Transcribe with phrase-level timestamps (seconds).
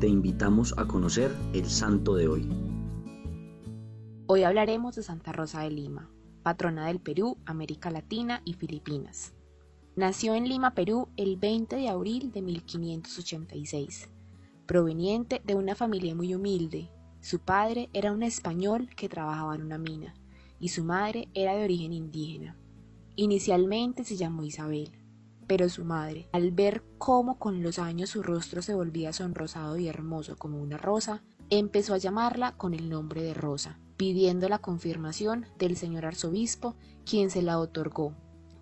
[0.00, 2.46] te invitamos a conocer el santo de hoy.
[4.26, 6.10] Hoy hablaremos de Santa Rosa de Lima,
[6.42, 9.32] patrona del Perú, América Latina y Filipinas.
[9.94, 14.10] Nació en Lima, Perú, el 20 de abril de 1586.
[14.66, 16.90] Proveniente de una familia muy humilde,
[17.20, 20.14] su padre era un español que trabajaba en una mina
[20.60, 22.58] y su madre era de origen indígena.
[23.14, 24.90] Inicialmente se llamó Isabel,
[25.46, 29.88] pero su madre, al ver cómo con los años su rostro se volvía sonrosado y
[29.88, 35.46] hermoso como una rosa, empezó a llamarla con el nombre de Rosa, pidiendo la confirmación
[35.58, 38.14] del señor arzobispo, quien se la otorgó,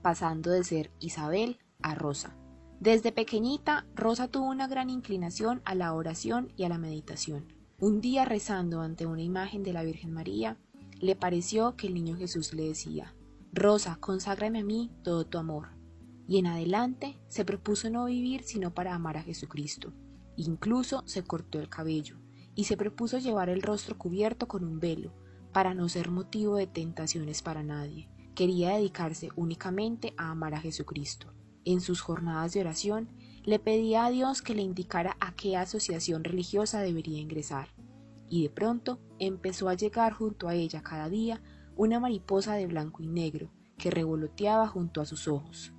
[0.02, 2.36] pasando de ser Isabel a Rosa.
[2.80, 7.46] Desde pequeñita, Rosa tuvo una gran inclinación a la oración y a la meditación.
[7.78, 10.58] Un día rezando ante una imagen de la Virgen María,
[11.00, 13.14] le pareció que el niño Jesús le decía,
[13.52, 15.68] Rosa, conságrame a mí todo tu amor.
[16.26, 19.92] Y en adelante se propuso no vivir sino para amar a Jesucristo.
[20.36, 22.18] Incluso se cortó el cabello
[22.54, 25.12] y se propuso llevar el rostro cubierto con un velo,
[25.52, 28.08] para no ser motivo de tentaciones para nadie.
[28.34, 31.32] Quería dedicarse únicamente a amar a Jesucristo.
[31.64, 33.08] En sus jornadas de oración,
[33.44, 37.68] le pedía a Dios que le indicara a qué asociación religiosa debería ingresar.
[38.28, 41.42] Y de pronto empezó a llegar junto a ella cada día
[41.76, 45.73] una mariposa de blanco y negro que revoloteaba junto a sus ojos.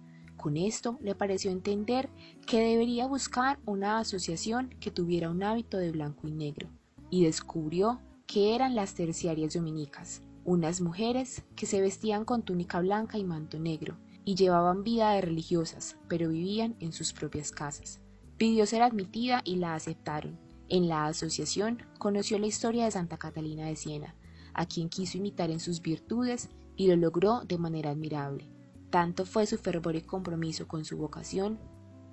[0.45, 2.07] Con esto le pareció entender
[2.45, 6.69] que debería buscar una asociación que tuviera un hábito de blanco y negro,
[7.09, 13.17] y descubrió que eran las terciarias dominicas, unas mujeres que se vestían con túnica blanca
[13.17, 17.99] y manto negro, y llevaban vida de religiosas, pero vivían en sus propias casas.
[18.37, 20.37] Pidió ser admitida y la aceptaron.
[20.69, 24.13] En la asociación conoció la historia de Santa Catalina de Siena,
[24.53, 28.54] a quien quiso imitar en sus virtudes y lo logró de manera admirable.
[28.95, 31.59] Tanto fue su fervor y compromiso con su vocación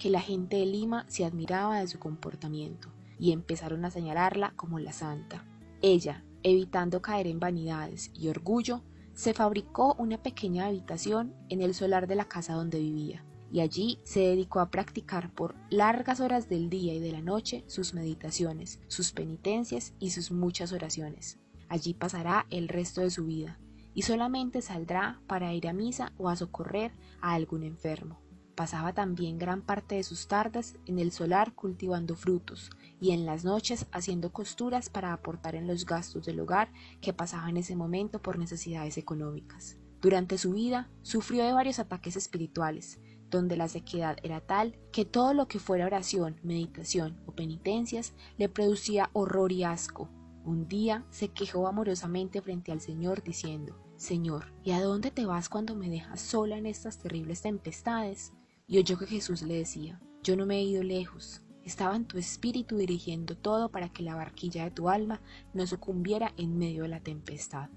[0.00, 2.88] que la gente de Lima se admiraba de su comportamiento
[3.20, 5.46] y empezaron a señalarla como la santa.
[5.80, 8.82] Ella, evitando caer en vanidades y orgullo,
[9.14, 14.00] se fabricó una pequeña habitación en el solar de la casa donde vivía, y allí
[14.02, 18.80] se dedicó a practicar por largas horas del día y de la noche sus meditaciones,
[18.88, 21.38] sus penitencias y sus muchas oraciones.
[21.68, 23.60] Allí pasará el resto de su vida,
[23.94, 28.20] y solamente saldrá para ir a misa o a socorrer a algún enfermo.
[28.54, 32.70] Pasaba también gran parte de sus tardes en el solar cultivando frutos
[33.00, 36.70] y en las noches haciendo costuras para aportar en los gastos del hogar
[37.00, 39.78] que pasaba en ese momento por necesidades económicas.
[40.02, 45.32] Durante su vida sufrió de varios ataques espirituales, donde la sequedad era tal que todo
[45.32, 50.10] lo que fuera oración, meditación o penitencias le producía horror y asco,
[50.44, 55.48] un día se quejó amorosamente frente al Señor diciendo, Señor, ¿y a dónde te vas
[55.48, 58.32] cuando me dejas sola en estas terribles tempestades?
[58.66, 62.18] Y oyó que Jesús le decía, Yo no me he ido lejos, estaba en tu
[62.18, 65.20] espíritu dirigiendo todo para que la barquilla de tu alma
[65.54, 67.70] no sucumbiera en medio de la tempestad.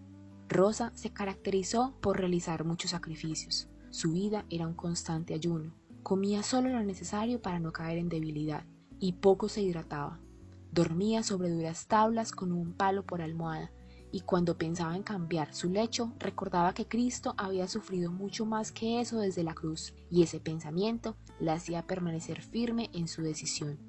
[0.47, 3.69] Rosa se caracterizó por realizar muchos sacrificios.
[3.91, 5.73] Su vida era un constante ayuno.
[6.03, 8.65] Comía solo lo necesario para no caer en debilidad
[8.99, 10.19] y poco se hidrataba.
[10.75, 13.71] Dormía sobre duras tablas con un palo por almohada,
[14.11, 18.99] y cuando pensaba en cambiar su lecho, recordaba que Cristo había sufrido mucho más que
[18.99, 23.79] eso desde la cruz, y ese pensamiento la hacía permanecer firme en su decisión.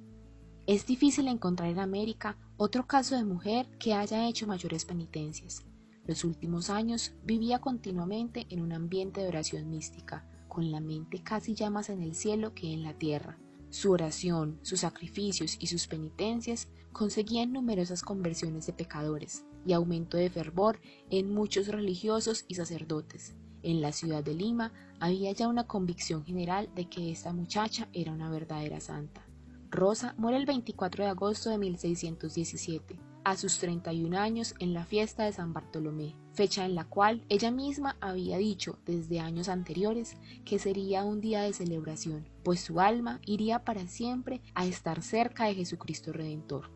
[0.69, 5.65] Es difícil encontrar en América otro caso de mujer que haya hecho mayores penitencias.
[6.07, 11.57] Los últimos años vivía continuamente en un ambiente de oración mística, con la mente casi
[11.57, 15.87] ya más en el cielo que en la tierra, su oración, sus sacrificios y sus
[15.87, 23.35] penitencias conseguían numerosas conversiones de pecadores y aumento de fervor en muchos religiosos y sacerdotes.
[23.63, 28.13] En la ciudad de Lima había ya una convicción general de que esta muchacha era
[28.13, 29.27] una verdadera santa.
[29.71, 35.25] Rosa muere el 24 de agosto de 1617 a sus 31 años en la fiesta
[35.25, 40.61] de San Bartolomé, fecha en la cual ella misma había dicho desde años anteriores que
[40.61, 45.57] sería un día de celebración, pues su alma iría para siempre a estar cerca de
[45.57, 46.71] Jesucristo Redentor.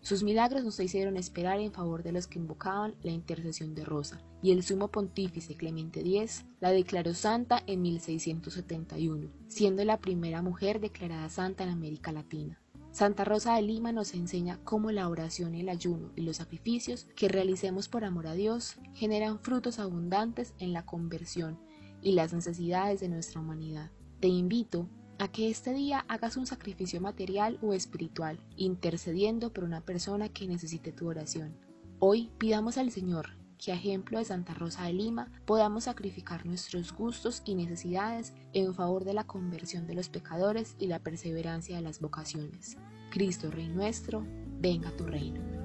[0.00, 3.84] Sus milagros no se hicieron esperar en favor de los que invocaban la intercesión de
[3.84, 10.42] Rosa, y el sumo pontífice Clemente X la declaró santa en 1671, siendo la primera
[10.42, 12.61] mujer declarada santa en América Latina.
[12.92, 17.26] Santa Rosa de Lima nos enseña cómo la oración, el ayuno y los sacrificios que
[17.26, 21.58] realicemos por amor a Dios generan frutos abundantes en la conversión
[22.02, 23.90] y las necesidades de nuestra humanidad.
[24.20, 29.80] Te invito a que este día hagas un sacrificio material o espiritual, intercediendo por una
[29.80, 31.56] persona que necesite tu oración.
[31.98, 36.92] Hoy pidamos al Señor que a ejemplo de Santa Rosa de Lima podamos sacrificar nuestros
[36.92, 41.82] gustos y necesidades en favor de la conversión de los pecadores y la perseverancia de
[41.82, 42.76] las vocaciones.
[43.10, 44.26] Cristo Rey nuestro.
[44.60, 45.61] venga tu reino.